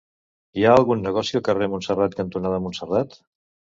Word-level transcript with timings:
Hi 0.61 0.65
ha 0.65 0.71
algun 0.77 1.03
negoci 1.07 1.37
al 1.39 1.45
carrer 1.49 1.67
Montserrat 1.73 2.17
cantonada 2.23 2.63
Montserrat? 2.65 3.19